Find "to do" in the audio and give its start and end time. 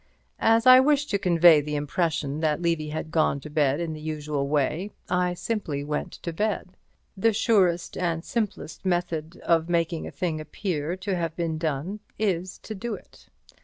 12.63-12.95